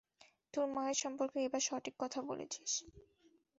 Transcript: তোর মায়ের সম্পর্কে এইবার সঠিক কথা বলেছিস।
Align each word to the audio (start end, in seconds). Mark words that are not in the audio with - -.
তোর 0.53 0.65
মায়ের 0.67 0.97
সম্পর্কে 1.03 1.37
এইবার 1.39 1.61
সঠিক 1.69 1.95
কথা 1.99 2.19
বলেছিস। 2.29 2.71